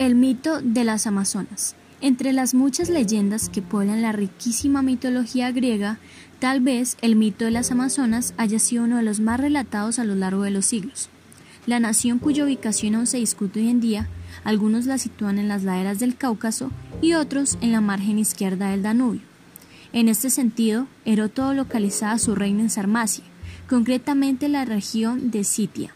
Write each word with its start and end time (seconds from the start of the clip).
El 0.00 0.14
mito 0.14 0.62
de 0.62 0.84
las 0.84 1.06
Amazonas. 1.06 1.76
Entre 2.00 2.32
las 2.32 2.54
muchas 2.54 2.88
leyendas 2.88 3.50
que 3.50 3.60
pueblan 3.60 4.00
la 4.00 4.12
riquísima 4.12 4.80
mitología 4.80 5.52
griega, 5.52 5.98
tal 6.38 6.60
vez 6.60 6.96
el 7.02 7.16
mito 7.16 7.44
de 7.44 7.50
las 7.50 7.70
Amazonas 7.70 8.32
haya 8.38 8.58
sido 8.58 8.84
uno 8.84 8.96
de 8.96 9.02
los 9.02 9.20
más 9.20 9.38
relatados 9.38 9.98
a 9.98 10.04
lo 10.04 10.14
largo 10.14 10.44
de 10.44 10.52
los 10.52 10.64
siglos. 10.64 11.10
La 11.66 11.80
nación 11.80 12.18
cuya 12.18 12.44
ubicación 12.44 12.94
aún 12.94 13.06
se 13.06 13.18
discute 13.18 13.60
hoy 13.60 13.68
en 13.68 13.80
día, 13.80 14.08
algunos 14.42 14.86
la 14.86 14.96
sitúan 14.96 15.38
en 15.38 15.48
las 15.48 15.64
laderas 15.64 15.98
del 15.98 16.16
Cáucaso 16.16 16.70
y 17.02 17.12
otros 17.12 17.58
en 17.60 17.70
la 17.70 17.82
margen 17.82 18.18
izquierda 18.18 18.70
del 18.70 18.82
Danubio. 18.82 19.20
En 19.92 20.08
este 20.08 20.30
sentido, 20.30 20.86
Heródoto 21.04 21.52
localizaba 21.52 22.16
su 22.16 22.34
reino 22.34 22.60
en 22.60 22.70
Sarmacia, 22.70 23.24
concretamente 23.68 24.48
la 24.48 24.64
región 24.64 25.30
de 25.30 25.44
Sitia 25.44 25.92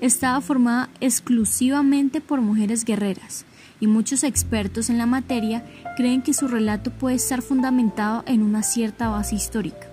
estaba 0.00 0.40
formada 0.40 0.88
exclusivamente 1.00 2.20
por 2.20 2.40
mujeres 2.40 2.84
guerreras, 2.84 3.44
y 3.80 3.86
muchos 3.86 4.24
expertos 4.24 4.90
en 4.90 4.98
la 4.98 5.06
materia 5.06 5.64
creen 5.96 6.22
que 6.22 6.34
su 6.34 6.48
relato 6.48 6.90
puede 6.90 7.16
estar 7.16 7.42
fundamentado 7.42 8.22
en 8.26 8.42
una 8.42 8.62
cierta 8.62 9.08
base 9.08 9.34
histórica. 9.34 9.88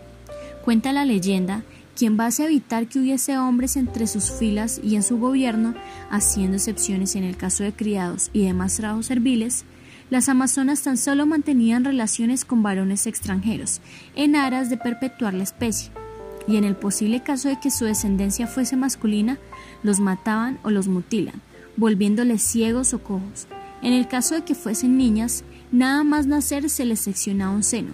Cuenta 0.63 0.91
la 0.91 1.05
leyenda 1.05 1.63
que 1.97 2.05
en 2.05 2.17
base 2.17 2.43
a 2.43 2.45
evitar 2.45 2.87
que 2.87 2.99
hubiese 2.99 3.37
hombres 3.37 3.75
entre 3.75 4.05
sus 4.05 4.31
filas 4.31 4.79
y 4.83 4.95
en 4.95 5.03
su 5.03 5.17
gobierno, 5.17 5.73
haciendo 6.11 6.57
excepciones 6.57 7.15
en 7.15 7.23
el 7.23 7.37
caso 7.37 7.63
de 7.63 7.73
criados 7.73 8.29
y 8.33 8.45
demás 8.45 8.75
trabajos 8.75 9.07
serviles, 9.07 9.65
las 10.09 10.29
amazonas 10.29 10.83
tan 10.83 10.97
solo 10.97 11.25
mantenían 11.25 11.83
relaciones 11.83 12.45
con 12.45 12.63
varones 12.63 13.07
extranjeros, 13.07 13.81
en 14.15 14.35
aras 14.35 14.69
de 14.69 14.77
perpetuar 14.77 15.33
la 15.33 15.43
especie 15.43 15.91
y 16.47 16.55
en 16.55 16.63
el 16.63 16.75
posible 16.75 17.21
caso 17.21 17.49
de 17.49 17.59
que 17.59 17.71
su 17.71 17.85
descendencia 17.85 18.47
fuese 18.47 18.77
masculina, 18.77 19.37
los 19.83 19.99
mataban 19.99 20.59
o 20.63 20.69
los 20.69 20.87
mutilan, 20.87 21.41
volviéndoles 21.75 22.41
ciegos 22.41 22.93
o 22.93 22.99
cojos. 22.99 23.47
En 23.81 23.93
el 23.93 24.07
caso 24.07 24.35
de 24.35 24.43
que 24.43 24.55
fuesen 24.55 24.97
niñas, 24.97 25.43
nada 25.71 26.03
más 26.03 26.25
nacer 26.25 26.69
se 26.69 26.85
les 26.85 27.01
seccionaba 27.01 27.53
un 27.53 27.63
seno. 27.63 27.91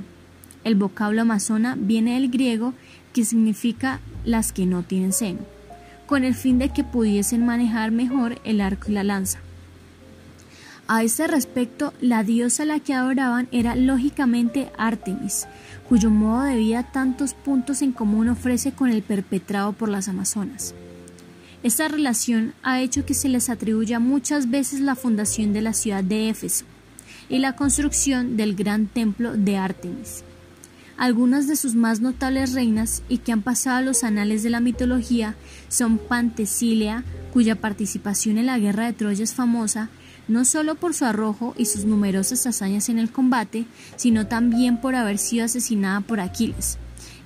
El 0.63 0.75
vocablo 0.75 1.21
amazona 1.21 1.75
viene 1.77 2.13
del 2.13 2.29
griego 2.29 2.73
que 3.11 3.25
significa 3.25 3.99
las 4.23 4.53
que 4.53 4.65
no 4.65 4.83
tienen 4.83 5.13
seno, 5.13 5.39
con 6.05 6.23
el 6.23 6.35
fin 6.35 6.59
de 6.59 6.69
que 6.69 6.83
pudiesen 6.83 7.45
manejar 7.45 7.91
mejor 7.91 8.39
el 8.43 8.61
arco 8.61 8.89
y 8.89 8.93
la 8.93 9.03
lanza. 9.03 9.39
A 10.95 11.02
este 11.02 11.25
respecto, 11.25 11.91
la 12.02 12.23
diosa 12.23 12.61
a 12.61 12.66
la 12.67 12.80
que 12.80 12.94
adoraban 12.94 13.47
era 13.52 13.75
lógicamente 13.75 14.72
Artemis, 14.77 15.47
cuyo 15.89 16.11
modo 16.11 16.44
de 16.44 16.55
vida 16.55 16.83
tantos 16.83 17.33
puntos 17.33 17.81
en 17.81 17.94
común 17.94 18.30
ofrece 18.30 18.73
con 18.73 18.91
el 18.91 19.02
perpetrado 19.02 19.73
por 19.73 19.89
las 19.89 20.08
Amazonas. 20.08 20.75
Esta 21.63 21.88
relación 21.88 22.53
ha 22.61 22.80
hecho 22.80 23.08
que 23.08 23.16
se 23.16 23.27
les 23.27 23.50
atribuya 23.50 23.97
muchas 23.97 24.52
veces 24.52 24.81
la 24.81 24.94
fundación 24.94 25.52
de 25.52 25.63
la 25.63 25.73
ciudad 25.73 26.03
de 26.03 26.30
Éfeso 26.30 26.66
y 27.28 27.39
la 27.39 27.55
construcción 27.55 28.38
del 28.38 28.53
gran 28.53 28.85
templo 28.85 29.35
de 29.35 29.57
Artemis. 29.57 30.23
Algunas 30.95 31.47
de 31.47 31.55
sus 31.55 31.73
más 31.73 32.02
notables 32.02 32.53
reinas 32.53 33.02
y 33.09 33.17
que 33.17 33.31
han 33.31 33.41
pasado 33.41 33.78
a 33.78 33.81
los 33.81 34.03
anales 34.03 34.44
de 34.44 34.52
la 34.52 34.59
mitología 34.59 35.33
son 35.69 35.97
Pantesilia, 35.97 37.03
cuya 37.33 37.59
participación 37.59 38.38
en 38.38 38.45
la 38.45 38.59
guerra 38.59 38.85
de 38.85 38.94
Troya 38.94 39.23
es 39.23 39.33
famosa, 39.33 39.89
no 40.27 40.45
solo 40.45 40.75
por 40.75 40.93
su 40.93 41.05
arrojo 41.05 41.53
y 41.57 41.66
sus 41.66 41.85
numerosas 41.85 42.45
hazañas 42.47 42.89
en 42.89 42.99
el 42.99 43.11
combate, 43.11 43.66
sino 43.95 44.27
también 44.27 44.79
por 44.79 44.95
haber 44.95 45.17
sido 45.17 45.45
asesinada 45.45 46.02
por 46.02 46.19
Aquiles, 46.19 46.77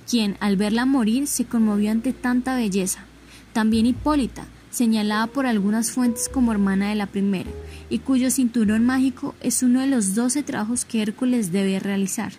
quien 0.08 0.36
al 0.40 0.56
verla 0.56 0.86
morir 0.86 1.26
se 1.26 1.44
conmovió 1.44 1.90
ante 1.90 2.12
tanta 2.12 2.56
belleza. 2.56 3.04
También 3.52 3.86
Hipólita, 3.86 4.46
señalada 4.70 5.26
por 5.26 5.46
algunas 5.46 5.90
fuentes 5.90 6.28
como 6.28 6.52
hermana 6.52 6.90
de 6.90 6.94
la 6.94 7.06
primera, 7.06 7.50
y 7.90 7.98
cuyo 8.00 8.30
cinturón 8.30 8.84
mágico 8.84 9.34
es 9.40 9.62
uno 9.62 9.80
de 9.80 9.86
los 9.86 10.14
doce 10.14 10.42
trabajos 10.42 10.84
que 10.84 11.02
Hércules 11.02 11.52
debe 11.52 11.80
realizar. 11.80 12.32